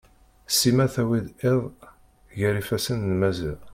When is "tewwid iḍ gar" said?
0.95-2.55